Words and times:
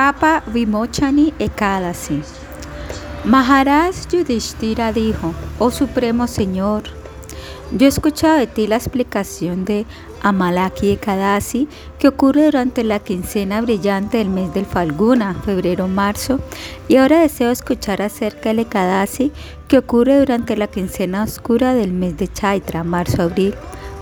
Papa 0.00 0.42
Vimochani 0.46 1.34
Ekadasi. 1.38 2.22
Maharaj 3.26 4.06
Yudhishthira 4.10 4.94
dijo, 4.94 5.34
oh 5.58 5.70
Supremo 5.70 6.26
Señor, 6.26 6.84
yo 7.70 7.84
he 7.84 7.88
escuchado 7.90 8.38
de 8.38 8.46
ti 8.46 8.66
la 8.66 8.76
explicación 8.76 9.66
de 9.66 9.84
Amalaki 10.22 10.92
Ekadasi 10.92 11.68
que 11.98 12.08
ocurre 12.08 12.46
durante 12.46 12.82
la 12.82 12.98
quincena 13.00 13.60
brillante 13.60 14.16
del 14.16 14.30
mes 14.30 14.54
del 14.54 14.64
Falguna, 14.64 15.34
febrero-marzo, 15.44 16.40
y 16.88 16.96
ahora 16.96 17.20
deseo 17.20 17.50
escuchar 17.50 18.00
acerca 18.00 18.48
del 18.48 18.60
Ekadasi 18.60 19.32
que 19.68 19.76
ocurre 19.76 20.18
durante 20.18 20.56
la 20.56 20.68
quincena 20.68 21.24
oscura 21.24 21.74
del 21.74 21.92
mes 21.92 22.16
de 22.16 22.26
Chaitra, 22.26 22.84
marzo-abril. 22.84 23.54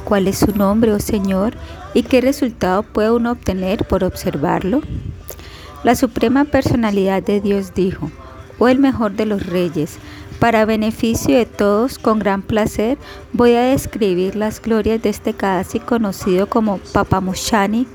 ¿Cuál 0.04 0.28
es 0.28 0.38
su 0.38 0.56
nombre, 0.56 0.92
oh 0.92 1.00
Señor? 1.00 1.54
¿Y 1.92 2.04
qué 2.04 2.20
resultado 2.20 2.84
puede 2.84 3.10
uno 3.10 3.32
obtener 3.32 3.84
por 3.84 4.04
observarlo? 4.04 4.80
La 5.84 5.94
Suprema 5.94 6.44
Personalidad 6.44 7.22
de 7.22 7.40
Dios 7.40 7.72
dijo, 7.72 8.10
oh 8.58 8.66
el 8.66 8.80
mejor 8.80 9.12
de 9.12 9.26
los 9.26 9.46
reyes, 9.46 9.98
para 10.40 10.64
beneficio 10.64 11.36
de 11.36 11.46
todos, 11.46 12.00
con 12.00 12.18
gran 12.18 12.42
placer, 12.42 12.98
voy 13.32 13.54
a 13.54 13.62
describir 13.62 14.34
las 14.34 14.60
glorias 14.60 15.00
de 15.00 15.10
este 15.10 15.34
Kadasi 15.34 15.78
conocido 15.78 16.48
como 16.48 16.78
Papamushani. 16.78 17.86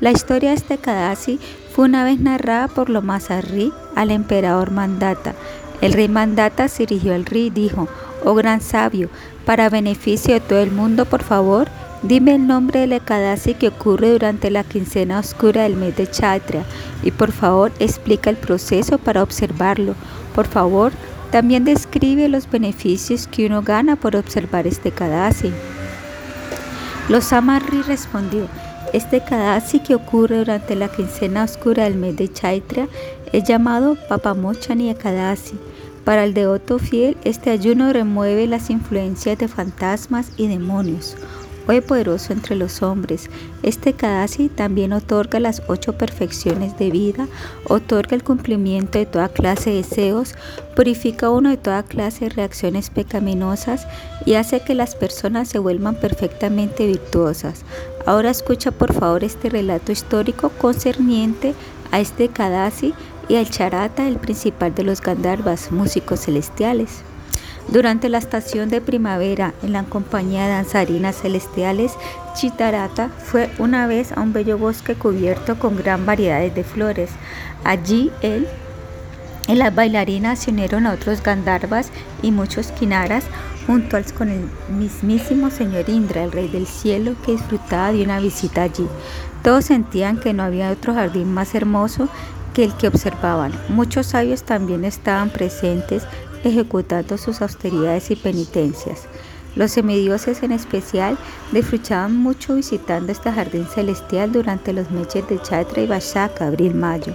La 0.00 0.10
historia 0.10 0.50
de 0.50 0.56
este 0.56 0.76
Kadasi 0.76 1.40
fue 1.74 1.86
una 1.86 2.04
vez 2.04 2.20
narrada 2.20 2.68
por 2.68 2.90
Lomasarri 2.90 3.72
al 3.96 4.10
emperador 4.10 4.70
Mandata. 4.70 5.34
El 5.82 5.94
rey 5.94 6.08
Mandata 6.08 6.68
se 6.68 6.86
dirigió 6.86 7.12
al 7.12 7.26
rey 7.26 7.46
y 7.46 7.50
dijo, 7.50 7.88
oh 8.24 8.34
gran 8.34 8.60
sabio, 8.60 9.10
para 9.44 9.68
beneficio 9.68 10.32
de 10.32 10.38
todo 10.40 10.60
el 10.60 10.70
mundo, 10.70 11.06
por 11.06 11.24
favor, 11.24 11.66
dime 12.04 12.36
el 12.36 12.46
nombre 12.46 12.80
del 12.80 12.92
Ekadasi 12.92 13.54
que 13.54 13.66
ocurre 13.66 14.12
durante 14.12 14.48
la 14.52 14.62
quincena 14.62 15.18
oscura 15.18 15.64
del 15.64 15.74
mes 15.74 15.96
de 15.96 16.08
Chatra 16.08 16.62
y 17.02 17.10
por 17.10 17.32
favor 17.32 17.72
explica 17.80 18.30
el 18.30 18.36
proceso 18.36 18.96
para 18.96 19.24
observarlo. 19.24 19.96
Por 20.36 20.46
favor, 20.46 20.92
también 21.32 21.64
describe 21.64 22.28
los 22.28 22.48
beneficios 22.48 23.26
que 23.26 23.46
uno 23.46 23.62
gana 23.62 23.96
por 23.96 24.14
observar 24.14 24.68
este 24.68 24.92
Kadasi. 24.92 25.50
Los 27.08 27.32
Amarri 27.32 27.82
respondió, 27.82 28.46
este 28.92 29.20
Kadasi 29.24 29.80
que 29.80 29.96
ocurre 29.96 30.38
durante 30.38 30.76
la 30.76 30.86
quincena 30.86 31.42
oscura 31.42 31.84
del 31.84 31.96
mes 31.96 32.16
de 32.16 32.32
Chaitra 32.32 32.86
es 33.32 33.42
llamado 33.42 33.96
Papamochani 34.08 34.90
Ekadasi. 34.90 35.58
Para 36.04 36.24
el 36.24 36.34
devoto 36.34 36.78
fiel, 36.78 37.16
este 37.24 37.50
ayuno 37.50 37.92
remueve 37.92 38.46
las 38.48 38.70
influencias 38.70 39.38
de 39.38 39.46
fantasmas 39.46 40.32
y 40.36 40.48
demonios. 40.48 41.16
Oh 41.68 41.80
poderoso 41.80 42.32
entre 42.32 42.56
los 42.56 42.82
hombres, 42.82 43.30
este 43.62 43.92
Kadasi 43.92 44.48
también 44.48 44.92
otorga 44.92 45.38
las 45.38 45.62
ocho 45.68 45.92
perfecciones 45.92 46.76
de 46.76 46.90
vida, 46.90 47.28
otorga 47.68 48.16
el 48.16 48.24
cumplimiento 48.24 48.98
de 48.98 49.06
toda 49.06 49.28
clase 49.28 49.70
de 49.70 49.76
deseos, 49.76 50.34
purifica 50.74 51.30
uno 51.30 51.50
de 51.50 51.56
toda 51.56 51.84
clase 51.84 52.24
de 52.24 52.30
reacciones 52.30 52.90
pecaminosas 52.90 53.86
y 54.26 54.34
hace 54.34 54.60
que 54.60 54.74
las 54.74 54.96
personas 54.96 55.48
se 55.48 55.60
vuelvan 55.60 55.94
perfectamente 55.94 56.84
virtuosas. 56.84 57.62
Ahora 58.06 58.30
escucha 58.30 58.72
por 58.72 58.92
favor 58.92 59.22
este 59.22 59.48
relato 59.48 59.92
histórico 59.92 60.48
concerniente 60.48 61.54
a 61.92 62.00
este 62.00 62.28
Kadasi 62.28 62.92
y 63.32 63.36
al 63.36 63.48
Charata, 63.48 64.06
el 64.06 64.18
principal 64.18 64.74
de 64.74 64.84
los 64.84 65.00
Gandharvas, 65.00 65.72
músicos 65.72 66.20
celestiales. 66.20 67.00
Durante 67.68 68.10
la 68.10 68.18
estación 68.18 68.68
de 68.68 68.82
primavera, 68.82 69.54
en 69.62 69.72
la 69.72 69.84
compañía 69.84 70.44
de 70.44 70.50
danzarinas 70.50 71.16
celestiales, 71.16 71.94
Chitarata 72.34 73.08
fue 73.08 73.50
una 73.58 73.86
vez 73.86 74.12
a 74.12 74.20
un 74.20 74.34
bello 74.34 74.58
bosque 74.58 74.96
cubierto 74.96 75.58
con 75.58 75.78
gran 75.78 76.04
variedad 76.04 76.42
de 76.42 76.62
flores. 76.62 77.08
Allí 77.64 78.10
él 78.20 78.46
y 79.48 79.54
las 79.54 79.74
bailarinas 79.74 80.40
se 80.40 80.50
unieron 80.50 80.84
a 80.84 80.92
otros 80.92 81.22
Gandharvas 81.22 81.90
y 82.20 82.32
muchos 82.32 82.70
Kinaras 82.72 83.24
junto 83.66 83.96
con 84.18 84.28
el 84.28 84.46
mismísimo 84.76 85.48
señor 85.48 85.88
Indra, 85.88 86.24
el 86.24 86.32
rey 86.32 86.48
del 86.48 86.66
cielo, 86.66 87.14
que 87.24 87.32
disfrutaba 87.32 87.92
de 87.92 88.02
una 88.02 88.20
visita 88.20 88.64
allí. 88.64 88.86
Todos 89.42 89.64
sentían 89.64 90.20
que 90.20 90.34
no 90.34 90.42
había 90.42 90.70
otro 90.70 90.92
jardín 90.92 91.32
más 91.32 91.54
hermoso 91.54 92.10
que 92.54 92.64
el 92.64 92.74
que 92.74 92.88
observaban. 92.88 93.52
Muchos 93.68 94.06
sabios 94.06 94.42
también 94.42 94.84
estaban 94.84 95.30
presentes 95.30 96.04
ejecutando 96.44 97.18
sus 97.18 97.40
austeridades 97.42 98.10
y 98.10 98.16
penitencias. 98.16 99.06
Los 99.54 99.72
semidioses 99.72 100.42
en 100.42 100.52
especial 100.52 101.18
disfrutaban 101.52 102.16
mucho 102.16 102.54
visitando 102.54 103.12
este 103.12 103.30
jardín 103.30 103.66
celestial 103.66 104.32
durante 104.32 104.72
los 104.72 104.90
meses 104.90 105.28
de 105.28 105.40
Chatra 105.42 105.82
y 105.82 105.86
Vashaka, 105.86 106.46
abril-mayo. 106.46 107.14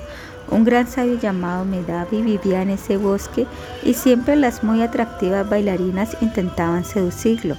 Un 0.50 0.64
gran 0.64 0.88
sabio 0.88 1.20
llamado 1.20 1.66
Medavi 1.66 2.22
vivía 2.22 2.62
en 2.62 2.69
ese 2.69 2.98
bosque 2.98 3.48
y 3.84 3.94
siempre 3.96 4.36
las 4.36 4.64
muy 4.64 4.81
atractivas 4.81 5.50
bailarinas 5.50 6.16
intentaban 6.22 6.86
seducirlo. 6.86 7.58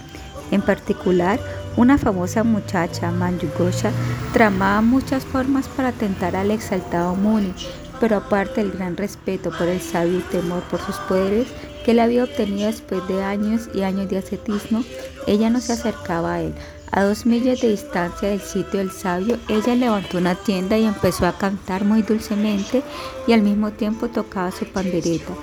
En 0.50 0.62
particular, 0.62 1.38
una 1.76 1.98
famosa 1.98 2.42
muchacha, 2.44 3.10
Manjugosha, 3.10 3.92
tramaba 4.32 4.80
muchas 4.80 5.24
formas 5.24 5.68
para 5.68 5.92
tentar 5.92 6.34
al 6.36 6.50
exaltado 6.50 7.14
Muni, 7.14 7.54
pero 8.00 8.16
aparte 8.16 8.62
del 8.62 8.72
gran 8.72 8.96
respeto 8.96 9.50
por 9.50 9.68
el 9.68 9.80
sabio 9.80 10.18
y 10.18 10.22
temor 10.22 10.62
por 10.64 10.80
sus 10.80 10.96
poderes 10.96 11.48
que 11.84 11.92
él 11.92 12.00
había 12.00 12.24
obtenido 12.24 12.66
después 12.66 13.06
de 13.08 13.22
años 13.22 13.68
y 13.74 13.82
años 13.82 14.08
de 14.08 14.18
ascetismo, 14.18 14.84
ella 15.26 15.50
no 15.50 15.60
se 15.60 15.72
acercaba 15.72 16.34
a 16.34 16.42
él. 16.42 16.54
A 16.90 17.04
dos 17.04 17.26
millas 17.26 17.60
de 17.60 17.68
distancia 17.68 18.30
del 18.30 18.40
sitio 18.40 18.78
del 18.80 18.90
sabio, 18.90 19.38
ella 19.48 19.74
levantó 19.74 20.18
una 20.18 20.34
tienda 20.34 20.78
y 20.78 20.84
empezó 20.84 21.26
a 21.26 21.36
cantar 21.36 21.84
muy 21.84 22.02
dulcemente 22.02 22.82
y 23.26 23.32
al 23.34 23.42
mismo 23.42 23.70
tiempo 23.72 24.08
tocaba 24.08 24.50
su 24.50 24.64
pandereta. 24.64 25.34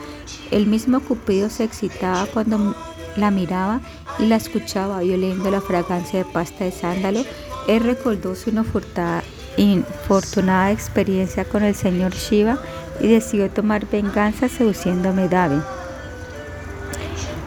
El 0.50 0.66
mismo 0.66 1.00
Cupido 1.02 1.50
se 1.50 1.64
excitaba 1.64 2.26
cuando 2.26 2.76
la 3.16 3.32
miraba 3.32 3.82
y 4.20 4.26
la 4.26 4.36
escuchaba 4.36 5.04
y 5.04 5.14
oliendo 5.14 5.50
la 5.52 5.62
fragancia 5.62 6.20
de 6.20 6.26
pasta 6.26 6.66
de 6.66 6.72
sándalo, 6.72 7.24
él 7.68 7.84
recordó 7.84 8.36
su 8.36 8.52
infortunada 9.58 10.72
experiencia 10.72 11.46
con 11.46 11.64
el 11.64 11.76
señor 11.76 12.14
Shiva 12.14 12.58
y 13.00 13.08
decidió 13.08 13.50
tomar 13.50 13.88
venganza 13.90 14.50
seduciendo 14.50 15.10
a 15.10 15.14
Medavi. 15.14 15.62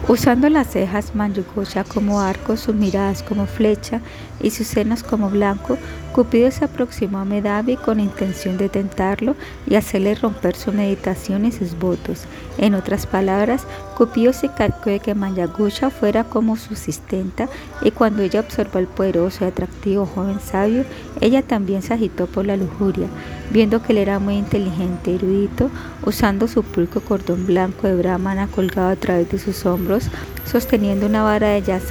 Usando 0.07 0.49
las 0.49 0.71
cejas 0.71 1.13
Manjugosha 1.13 1.83
como 1.83 2.19
arco, 2.19 2.57
sus 2.57 2.73
miradas 2.73 3.21
como 3.21 3.45
flecha 3.45 4.01
y 4.41 4.49
sus 4.49 4.65
senos 4.65 5.03
como 5.03 5.29
blanco, 5.29 5.77
Cupido 6.13 6.49
se 6.51 6.65
aproximó 6.65 7.19
a 7.19 7.25
Medavi 7.25 7.75
con 7.75 7.99
intención 7.99 8.57
de 8.57 8.67
tentarlo 8.67 9.35
y 9.67 9.75
hacerle 9.75 10.15
romper 10.15 10.55
su 10.55 10.73
meditación 10.73 11.45
y 11.45 11.51
sus 11.51 11.77
votos. 11.77 12.23
En 12.57 12.73
otras 12.73 13.05
palabras, 13.05 13.65
Cupido 13.95 14.33
se 14.33 14.49
calcó 14.49 14.89
de 14.89 14.99
que 14.99 15.13
Manjagusha 15.13 15.89
fuera 15.91 16.23
como 16.23 16.57
su 16.57 16.73
asistenta 16.73 17.47
y 17.81 17.91
cuando 17.91 18.23
ella 18.23 18.39
observó 18.39 18.79
al 18.79 18.87
poderoso 18.87 19.45
y 19.45 19.47
atractivo 19.47 20.05
joven 20.05 20.39
sabio, 20.39 20.83
ella 21.21 21.41
también 21.43 21.81
se 21.83 21.93
agitó 21.93 22.25
por 22.25 22.45
la 22.45 22.57
lujuria. 22.57 23.07
Viendo 23.51 23.81
que 23.81 23.93
él 23.93 23.99
era 23.99 24.19
muy 24.19 24.35
inteligente 24.35 25.15
erudito, 25.15 25.69
usando 26.05 26.47
su 26.47 26.63
pulco 26.63 27.01
cordón 27.01 27.45
blanco 27.45 27.87
de 27.87 27.95
brahmana 27.95 28.47
colgado 28.47 28.89
a 28.89 28.95
través 28.95 29.29
de 29.29 29.39
sus 29.39 29.65
hombros, 29.65 30.09
sosteniendo 30.49 31.05
una 31.05 31.21
vara 31.21 31.49
de 31.49 31.81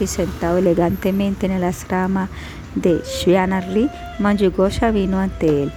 y 0.00 0.06
sentado 0.06 0.56
elegantemente 0.56 1.44
en 1.44 1.52
el 1.52 1.64
asrama 1.64 2.30
de 2.74 3.02
Shrianarri, 3.04 3.90
Manjugosha 4.18 4.90
vino 4.90 5.18
ante 5.18 5.64
él. 5.64 5.72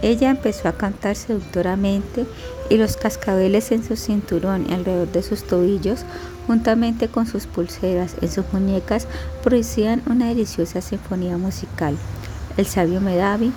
Ella 0.00 0.30
empezó 0.30 0.68
a 0.68 0.72
cantar 0.72 1.14
seductoramente 1.14 2.26
y 2.70 2.78
los 2.78 2.96
cascabeles 2.96 3.70
en 3.70 3.84
su 3.84 3.96
cinturón 3.96 4.66
y 4.68 4.72
alrededor 4.72 5.12
de 5.12 5.22
sus 5.22 5.44
tobillos, 5.44 6.04
juntamente 6.46 7.08
con 7.08 7.26
sus 7.26 7.46
pulseras 7.46 8.16
en 8.22 8.30
sus 8.30 8.50
muñecas, 8.52 9.06
producían 9.42 10.02
una 10.06 10.28
deliciosa 10.28 10.80
sinfonía 10.80 11.36
musical. 11.36 11.96
El 12.56 12.64
sabio 12.64 13.02
Medavi 13.02 13.52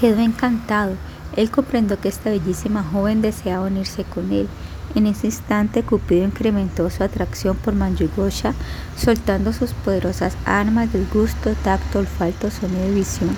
quedó 0.00 0.20
encantado. 0.20 0.92
Él 1.34 1.50
comprendió 1.50 2.00
que 2.00 2.08
esta 2.08 2.30
bellísima 2.30 2.84
joven 2.84 3.22
deseaba 3.22 3.66
unirse 3.66 4.04
con 4.04 4.30
él. 4.32 4.48
En 4.94 5.06
ese 5.06 5.26
instante, 5.26 5.82
Cupido 5.82 6.24
incrementó 6.24 6.88
su 6.90 7.04
atracción 7.04 7.56
por 7.56 7.74
Manjugosha, 7.74 8.54
soltando 8.96 9.52
sus 9.52 9.72
poderosas 9.72 10.36
armas 10.44 10.92
del 10.92 11.06
gusto, 11.12 11.54
tacto, 11.62 11.98
olfato, 11.98 12.50
sonido 12.50 12.88
y 12.88 12.94
visión. 12.94 13.36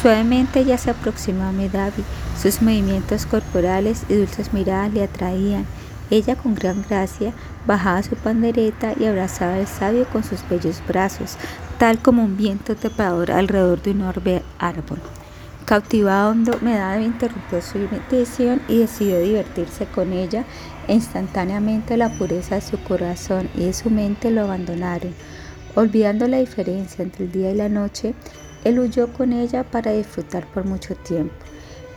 Suavemente 0.00 0.60
ella 0.60 0.78
se 0.78 0.90
aproximó 0.90 1.44
a 1.44 1.52
Medavi. 1.52 2.04
Sus 2.40 2.62
movimientos 2.62 3.26
corporales 3.26 4.04
y 4.08 4.14
dulces 4.14 4.52
miradas 4.52 4.92
le 4.92 5.02
atraían. 5.02 5.66
Ella 6.10 6.36
con 6.36 6.54
gran 6.54 6.84
gracia 6.88 7.32
bajaba 7.66 8.02
su 8.02 8.14
pandereta 8.14 8.92
y 8.98 9.06
abrazaba 9.06 9.54
al 9.54 9.66
sabio 9.66 10.06
con 10.06 10.22
sus 10.22 10.48
bellos 10.48 10.80
brazos, 10.86 11.36
tal 11.78 11.98
como 11.98 12.22
un 12.22 12.36
viento 12.36 12.76
trepador 12.76 13.32
alrededor 13.32 13.82
de 13.82 13.90
un 13.90 14.02
orbe 14.02 14.42
árbol. 14.58 15.00
Cautivado, 15.66 16.32
Medavi 16.62 17.06
interrumpió 17.06 17.60
su 17.60 17.78
meditación 17.78 18.62
y 18.68 18.78
decidió 18.78 19.18
divertirse 19.18 19.84
con 19.86 20.12
ella 20.12 20.44
e 20.86 20.94
instantáneamente 20.94 21.96
la 21.96 22.08
pureza 22.08 22.54
de 22.54 22.60
su 22.60 22.80
corazón 22.84 23.50
y 23.52 23.64
de 23.64 23.72
su 23.72 23.90
mente 23.90 24.30
lo 24.30 24.42
abandonaron. 24.42 25.12
Olvidando 25.74 26.28
la 26.28 26.38
diferencia 26.38 27.02
entre 27.02 27.24
el 27.24 27.32
día 27.32 27.50
y 27.50 27.56
la 27.56 27.68
noche, 27.68 28.14
él 28.62 28.78
huyó 28.78 29.12
con 29.12 29.32
ella 29.32 29.64
para 29.64 29.90
disfrutar 29.90 30.46
por 30.46 30.64
mucho 30.64 30.94
tiempo. 30.94 31.34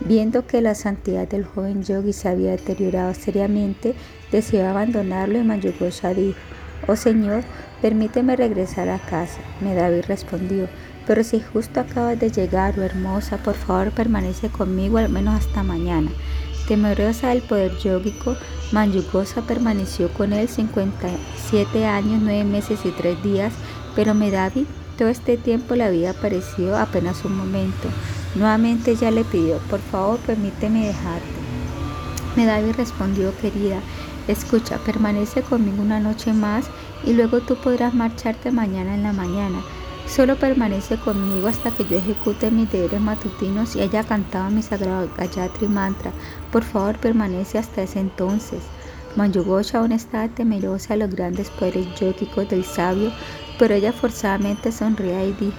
Viendo 0.00 0.48
que 0.48 0.60
la 0.62 0.74
santidad 0.74 1.28
del 1.28 1.44
joven 1.44 1.84
yogi 1.84 2.12
se 2.12 2.28
había 2.28 2.50
deteriorado 2.50 3.14
seriamente, 3.14 3.94
decidió 4.32 4.68
abandonarlo 4.68 5.38
y 5.38 5.44
Manjugosha 5.44 6.12
dijo, 6.12 6.40
Oh 6.88 6.96
Señor, 6.96 7.44
permíteme 7.80 8.34
regresar 8.34 8.88
a 8.88 8.98
casa. 8.98 9.40
Medavi 9.60 10.00
respondió, 10.00 10.68
pero 11.10 11.24
si 11.24 11.40
justo 11.40 11.80
acabas 11.80 12.20
de 12.20 12.30
llegar, 12.30 12.78
oh 12.78 12.82
hermosa, 12.82 13.38
por 13.38 13.56
favor 13.56 13.90
permanece 13.90 14.48
conmigo 14.48 14.96
al 14.98 15.08
menos 15.08 15.34
hasta 15.34 15.64
mañana. 15.64 16.08
Temerosa 16.68 17.30
del 17.30 17.42
poder 17.42 17.76
yógico, 17.78 18.36
Manjugosa 18.70 19.42
permaneció 19.42 20.08
con 20.10 20.32
él 20.32 20.48
57 20.48 21.84
años, 21.84 22.20
9 22.22 22.44
meses 22.44 22.78
y 22.84 22.90
3 22.90 23.24
días, 23.24 23.52
pero 23.96 24.14
Medavi 24.14 24.68
todo 24.96 25.08
este 25.08 25.36
tiempo 25.36 25.74
le 25.74 25.82
había 25.82 26.12
parecido 26.12 26.78
apenas 26.78 27.24
un 27.24 27.36
momento. 27.36 27.88
Nuevamente 28.36 28.92
ella 28.92 29.10
le 29.10 29.24
pidió, 29.24 29.58
por 29.68 29.80
favor 29.80 30.20
permíteme 30.20 30.86
dejarte. 30.86 31.26
Medavi 32.36 32.70
respondió, 32.70 33.36
querida, 33.38 33.80
escucha, 34.28 34.78
permanece 34.86 35.42
conmigo 35.42 35.82
una 35.82 35.98
noche 35.98 36.32
más 36.32 36.66
y 37.04 37.14
luego 37.14 37.40
tú 37.40 37.56
podrás 37.56 37.94
marcharte 37.94 38.52
mañana 38.52 38.94
en 38.94 39.02
la 39.02 39.12
mañana. 39.12 39.60
Solo 40.10 40.34
permanece 40.34 40.96
conmigo 40.96 41.46
hasta 41.46 41.70
que 41.70 41.84
yo 41.84 41.96
ejecute 41.96 42.50
mis 42.50 42.68
deberes 42.72 43.00
matutinos 43.00 43.76
y 43.76 43.80
haya 43.80 44.02
cantado 44.02 44.50
mi 44.50 44.60
sagrado 44.60 45.08
Gayatri 45.16 45.68
Mantra. 45.68 46.10
Por 46.50 46.64
favor, 46.64 46.98
permanece 46.98 47.58
hasta 47.58 47.82
ese 47.82 48.00
entonces. 48.00 48.58
Manjugosha 49.14 49.78
aún 49.78 49.92
estaba 49.92 50.26
temerosa 50.26 50.94
de 50.94 51.06
los 51.06 51.14
grandes 51.14 51.48
poderes 51.50 51.86
yógicos 51.94 52.48
del 52.48 52.64
sabio, 52.64 53.12
pero 53.56 53.74
ella 53.74 53.92
forzadamente 53.92 54.72
sonría 54.72 55.24
y 55.24 55.32
dijo, 55.32 55.58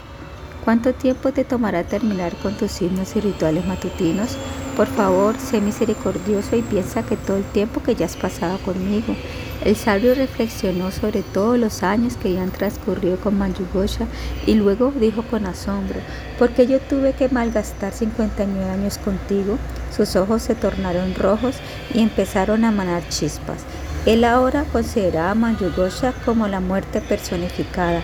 ¿Cuánto 0.66 0.94
tiempo 0.94 1.32
te 1.32 1.46
tomará 1.46 1.86
terminar 1.86 2.36
con 2.36 2.54
tus 2.56 2.72
signos 2.72 3.16
y 3.16 3.22
rituales 3.22 3.66
matutinos? 3.66 4.36
Por 4.76 4.88
favor, 4.88 5.36
sé 5.38 5.62
misericordioso 5.62 6.56
y 6.56 6.62
piensa 6.62 7.04
que 7.04 7.18
todo 7.18 7.38
el 7.38 7.44
tiempo 7.44 7.84
que 7.84 7.96
ya 7.96 8.06
has 8.06 8.16
pasado 8.16 8.58
conmigo 8.60 9.16
el 9.64 9.76
sabio 9.76 10.16
reflexionó 10.16 10.90
sobre 10.90 11.22
todos 11.22 11.60
los 11.60 11.84
años 11.84 12.16
que 12.18 12.30
habían 12.30 12.50
transcurrido 12.50 13.18
con 13.18 13.38
Manjugosha 13.38 14.08
y 14.48 14.56
luego 14.56 14.92
dijo 15.00 15.22
con 15.22 15.46
asombro, 15.46 16.00
¿por 16.40 16.50
qué 16.50 16.66
yo 16.66 16.80
tuve 16.80 17.14
que 17.14 17.30
malgastar 17.30 17.94
59 17.94 18.72
años 18.72 18.98
contigo? 18.98 19.60
Sus 19.96 20.16
ojos 20.16 20.42
se 20.42 20.56
tornaron 20.56 21.14
rojos 21.14 21.58
y 21.94 22.00
empezaron 22.00 22.66
a 22.66 22.72
manar 22.72 23.08
chispas. 23.10 23.60
Él 24.08 24.24
ahora 24.24 24.66
consideraba 24.72 25.32
a 25.32 25.36
Manjugosha 25.36 26.14
como 26.26 26.48
la 26.48 26.60
muerte 26.60 27.00
personificada 27.00 28.02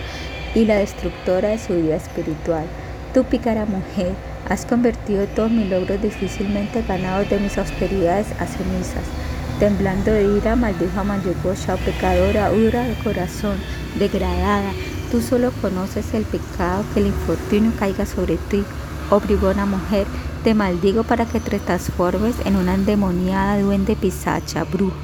y 0.54 0.64
la 0.64 0.76
destructora 0.76 1.48
de 1.48 1.58
su 1.58 1.74
vida 1.74 1.96
espiritual. 1.96 2.66
Tú, 3.12 3.24
pícara 3.24 3.64
mujer, 3.64 4.14
has 4.48 4.64
convertido 4.64 5.26
todos 5.28 5.50
mis 5.50 5.68
logros 5.68 6.00
difícilmente 6.00 6.82
ganados 6.82 7.28
de 7.28 7.38
mis 7.38 7.58
austeridades 7.58 8.28
a 8.40 8.46
cenizas. 8.46 9.04
Temblando 9.58 10.12
de 10.12 10.36
ira, 10.36 10.56
maldijo 10.56 11.00
a 11.00 11.04
Manjugosha, 11.04 11.76
pecadora, 11.76 12.50
dura 12.50 12.84
de 12.84 12.94
corazón, 13.02 13.56
degradada. 13.98 14.72
Tú 15.10 15.20
solo 15.20 15.50
conoces 15.60 16.14
el 16.14 16.22
pecado, 16.24 16.84
que 16.94 17.00
el 17.00 17.06
infortunio 17.08 17.72
caiga 17.78 18.06
sobre 18.06 18.36
ti. 18.36 18.62
Oh 19.10 19.20
mujer, 19.66 20.06
te 20.44 20.54
maldigo 20.54 21.02
para 21.02 21.26
que 21.26 21.40
te 21.40 21.58
transformes 21.58 22.36
en 22.44 22.56
una 22.56 22.74
endemoniada 22.74 23.60
duende 23.60 23.96
pisacha, 23.96 24.64
bruja. 24.64 24.96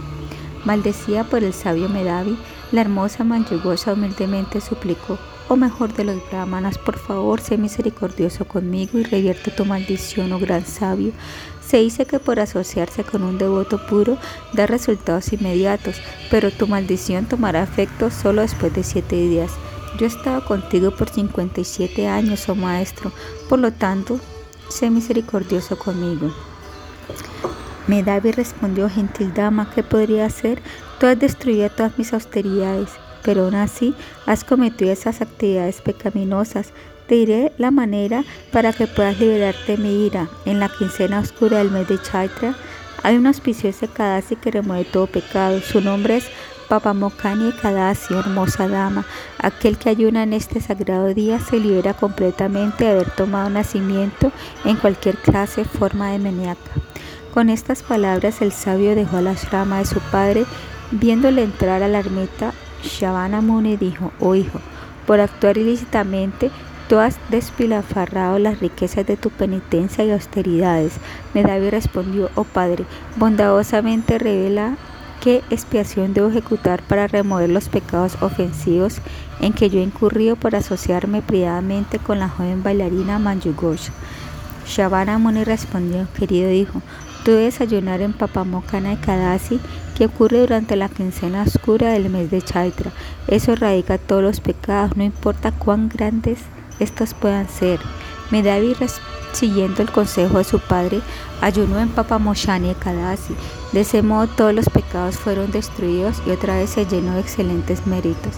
Maldecida 0.64 1.25
por 1.25 1.43
el 1.43 1.52
sabio 1.52 1.88
Medavi, 1.88 2.38
la 2.70 2.82
hermosa 2.82 3.25
Manjugosha 3.25 3.93
humildemente 3.93 4.61
suplicó, 4.61 5.19
o 5.49 5.56
mejor 5.56 5.93
de 5.93 6.05
los 6.05 6.17
brahmanas, 6.31 6.79
por 6.79 6.99
favor, 6.99 7.41
sé 7.41 7.58
misericordioso 7.58 8.46
conmigo 8.46 8.99
y 8.99 9.05
revierte 9.05 9.50
tu 9.50 9.64
maldición, 9.64 10.32
oh 10.32 10.38
gran 10.38 10.64
sabio. 10.64 11.12
Se 11.67 11.79
dice 11.79 12.06
que 12.06 12.19
por 12.19 12.41
asociarse 12.41 13.05
con 13.05 13.23
un 13.23 13.38
devoto 13.38 13.85
puro 13.87 14.19
da 14.52 14.67
resultados 14.67 15.32
inmediatos, 15.32 15.96
pero 16.31 16.50
tu 16.50 16.67
maldición 16.67 17.26
tomará 17.26 17.62
efecto 17.62 18.11
solo 18.11 18.43
después 18.43 18.73
de 18.75 18.85
siete 18.85 19.17
días. 19.17 19.52
Yo 19.99 20.06
he 20.06 20.08
estado 20.08 20.44
contigo 20.44 20.91
por 20.91 21.08
57 21.08 22.08
años, 22.08 22.49
oh 22.49 22.55
maestro, 22.55 23.12
por 23.49 23.58
lo 23.58 23.73
tanto, 23.73 24.19
sé 24.69 24.91
misericordioso 24.91 25.79
conmigo. 25.79 26.35
Medavi 27.87 28.32
respondió, 28.32 28.88
gentil 28.88 29.35
dama, 29.35 29.70
¿qué 29.75 29.82
podría 29.82 30.26
hacer? 30.26 30.62
Tú 30.99 31.06
has 31.06 31.19
destruido 31.19 31.69
todas 31.70 31.99
mis 31.99 32.12
austeridades 32.14 32.91
pero 33.25 33.44
aún 33.44 33.55
así 33.55 33.94
has 34.26 34.44
cometido 34.44 34.93
esas 34.93 35.21
actividades 35.21 35.81
pecaminosas. 35.81 36.73
Te 37.09 37.17
diré 37.17 37.53
la 37.59 37.71
manera 37.71 38.25
para 38.53 38.73
que 38.73 38.87
puedas 38.87 39.19
liberarte 39.19 39.73
de 39.73 39.79
mi 39.79 40.06
ira. 40.06 40.29
En 40.44 40.61
la 40.61 40.69
quincena 40.69 41.21
oscura 41.21 41.59
del 41.59 41.71
mes 41.71 41.88
de 41.88 42.00
Chaitra 42.00 42.55
hay 43.03 43.17
un 43.17 43.26
auspicioso 43.26 43.87
Kadasi 43.88 44.37
que 44.37 44.50
remueve 44.50 44.85
todo 44.85 45.06
pecado. 45.06 45.61
Su 45.61 45.81
nombre 45.81 46.17
es 46.17 46.26
Papamokani 46.69 47.53
Kadasi, 47.53 48.15
hermosa 48.15 48.69
dama. 48.69 49.05
Aquel 49.38 49.77
que 49.77 49.91
ayuna 49.91 50.23
en 50.23 50.32
este 50.32 50.61
sagrado 50.61 51.12
día 51.12 51.38
se 51.41 51.61
libera 51.61 51.93
completamente 51.93 52.85
de 52.85 52.91
haber 52.93 53.11
tomado 53.11 53.50
nacimiento 53.50 54.32
en 54.65 54.77
cualquier 54.77 55.17
clase, 55.19 55.65
forma 55.65 56.12
de 56.12 56.19
meniaca. 56.19 56.70
Con 57.35 57.50
estas 57.50 57.82
palabras 57.82 58.41
el 58.41 58.53
sabio 58.53 58.94
dejó 58.94 59.20
la 59.20 59.35
rama 59.50 59.81
de 59.81 59.87
su 59.87 60.00
padre, 60.00 60.47
viéndole 60.91 61.43
entrar 61.43 61.82
a 61.82 61.88
la 61.88 61.99
ermita 61.99 62.55
Shavana 62.84 63.40
Muni 63.40 63.76
dijo, 63.76 64.12
oh 64.20 64.34
hijo, 64.34 64.60
por 65.06 65.20
actuar 65.20 65.58
ilícitamente, 65.58 66.50
tú 66.88 66.98
has 66.98 67.19
despilafarrado 67.31 68.38
las 68.38 68.60
riquezas 68.60 69.06
de 69.06 69.16
tu 69.16 69.31
penitencia 69.31 70.04
y 70.04 70.10
austeridades. 70.10 70.94
Medavi 71.32 71.70
respondió, 71.70 72.31
oh 72.34 72.44
padre, 72.44 72.84
bondadosamente 73.16 74.19
revela 74.19 74.76
qué 75.20 75.42
expiación 75.50 76.12
debo 76.12 76.28
ejecutar 76.28 76.82
para 76.82 77.06
remover 77.06 77.48
los 77.48 77.69
pecados 77.69 78.16
ofensivos 78.20 78.98
en 79.40 79.54
que 79.54 79.70
yo 79.70 79.81
he 79.81 79.82
incurrido 79.82 80.36
por 80.36 80.54
asociarme 80.54 81.22
privadamente 81.22 81.98
con 81.98 82.19
la 82.19 82.28
joven 82.28 82.62
bailarina 82.62 83.19
Manjugosha. 83.19 83.92
Shavana 84.66 85.19
Muni 85.19 85.44
respondió, 85.44 86.06
querido 86.19 86.50
hijo, 86.50 86.82
tú 87.25 87.31
debes 87.31 87.61
ayunar 87.61 88.03
en 88.03 88.12
Papamokana 88.12 88.93
y 88.93 88.97
Kadasi 88.97 89.59
que 89.97 90.06
ocurre 90.06 90.41
durante 90.41 90.76
la 90.76 90.88
quincena 90.88 91.43
oscura 91.43 91.91
del 91.91 92.11
mes 92.11 92.31
de 92.31 92.43
Chaitra. 92.43 92.93
Eso 93.29 93.53
erradica 93.53 93.97
todos 93.99 94.23
los 94.23 94.41
pecados, 94.41 94.97
no 94.97 95.05
importa 95.05 95.50
cuán 95.53 95.88
grandes 95.88 96.41
estos 96.81 97.15
puedan 97.15 97.49
ser. 97.49 97.81
Medavi, 98.31 98.76
siguiendo 99.32 99.82
el 99.82 99.91
consejo 99.91 100.39
de 100.39 100.44
su 100.44 100.58
padre, 100.60 101.01
ayunó 101.41 101.81
en 101.81 101.89
Papamoshani 101.89 102.70
y 102.70 102.75
Kadasi. 102.75 103.34
De 103.72 103.81
ese 103.81 104.03
modo 104.03 104.27
todos 104.27 104.55
los 104.55 104.69
pecados 104.69 105.17
fueron 105.17 105.51
destruidos 105.51 106.22
y 106.27 106.31
otra 106.31 106.56
vez 106.56 106.70
se 106.70 106.87
llenó 106.87 107.15
de 107.15 107.20
excelentes 107.20 107.87
méritos. 107.87 108.34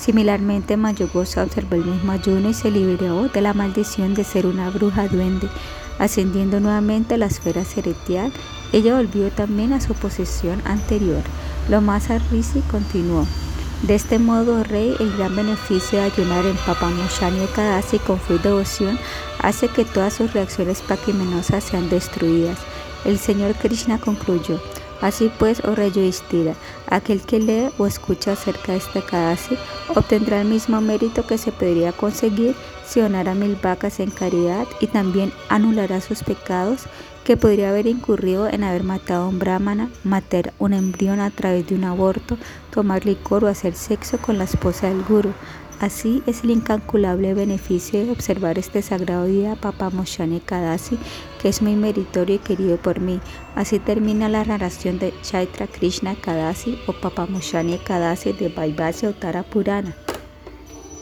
Similarmente, 0.00 0.78
Mayogosa 0.78 1.42
observó 1.44 1.74
el 1.74 1.84
mismo 1.84 2.12
ayuno 2.12 2.48
y 2.48 2.54
se 2.54 2.70
liberó 2.70 3.28
de 3.28 3.42
la 3.42 3.52
maldición 3.52 4.14
de 4.14 4.24
ser 4.24 4.46
una 4.46 4.70
bruja 4.70 5.06
duende. 5.08 5.46
Ascendiendo 5.98 6.58
nuevamente 6.58 7.14
a 7.14 7.18
la 7.18 7.26
esfera 7.26 7.66
celestial, 7.66 8.32
ella 8.72 8.96
volvió 8.96 9.30
también 9.30 9.74
a 9.74 9.80
su 9.82 9.92
posición 9.92 10.62
anterior. 10.64 11.22
Lo 11.68 11.82
más 11.82 12.08
Risi 12.30 12.60
continuó. 12.70 13.26
De 13.82 13.94
este 13.94 14.18
modo, 14.18 14.64
Rey, 14.64 14.96
el 14.98 15.14
gran 15.18 15.36
beneficio 15.36 15.98
de 15.98 16.06
ayunar 16.06 16.46
en 16.46 16.56
Papamoshani 16.56 17.44
y 17.44 17.46
Kadasi 17.48 17.98
con 17.98 18.18
fe 18.18 18.38
devoción 18.38 18.98
hace 19.42 19.68
que 19.68 19.84
todas 19.84 20.14
sus 20.14 20.32
reacciones 20.32 20.80
paquimenosas 20.80 21.64
sean 21.64 21.90
destruidas. 21.90 22.58
El 23.04 23.18
Señor 23.18 23.54
Krishna 23.54 23.98
concluyó. 23.98 24.60
Así 25.00 25.30
pues, 25.38 25.62
oh 25.64 25.74
Yudhishthira, 25.74 26.54
aquel 26.86 27.22
que 27.22 27.38
lee 27.38 27.70
o 27.78 27.86
escucha 27.86 28.32
acerca 28.32 28.72
de 28.72 28.78
esta 28.78 29.00
Kadasi 29.00 29.56
obtendrá 29.94 30.42
el 30.42 30.48
mismo 30.48 30.80
mérito 30.80 31.26
que 31.26 31.38
se 31.38 31.52
podría 31.52 31.92
conseguir 31.92 32.54
si 32.84 33.00
donara 33.00 33.34
mil 33.34 33.56
vacas 33.56 34.00
en 34.00 34.10
caridad 34.10 34.66
y 34.80 34.88
también 34.88 35.32
anulará 35.48 36.00
sus 36.00 36.22
pecados 36.22 36.86
que 37.24 37.36
podría 37.36 37.70
haber 37.70 37.86
incurrido 37.86 38.48
en 38.48 38.64
haber 38.64 38.82
matado 38.82 39.24
a 39.24 39.28
un 39.28 39.38
brahmana, 39.38 39.88
matar 40.04 40.52
un 40.58 40.72
embrión 40.72 41.20
a 41.20 41.30
través 41.30 41.66
de 41.66 41.76
un 41.76 41.84
aborto, 41.84 42.36
tomar 42.70 43.06
licor 43.06 43.44
o 43.44 43.48
hacer 43.48 43.74
sexo 43.74 44.18
con 44.18 44.36
la 44.36 44.44
esposa 44.44 44.88
del 44.88 45.02
guru. 45.04 45.32
Así 45.80 46.22
es 46.26 46.44
el 46.44 46.50
incalculable 46.50 47.32
beneficio 47.32 48.04
de 48.04 48.10
observar 48.10 48.58
este 48.58 48.82
sagrado 48.82 49.24
día 49.24 49.56
Papa 49.56 49.88
Moshane 49.88 50.40
Kadasi, 50.40 50.98
que 51.40 51.48
es 51.48 51.62
muy 51.62 51.74
meritorio 51.74 52.36
y 52.36 52.38
querido 52.38 52.76
por 52.76 53.00
mí. 53.00 53.18
Así 53.54 53.78
termina 53.78 54.28
la 54.28 54.44
narración 54.44 54.98
de 54.98 55.14
Chaitra 55.22 55.66
Krishna 55.66 56.16
Kadasi 56.16 56.78
o 56.86 56.92
Papa 56.92 57.24
Moshane 57.24 57.78
Kadasi 57.78 58.34
de 58.34 58.50
Vaivasya 58.50 59.08
Uttara 59.08 59.42
Purana. 59.42 59.96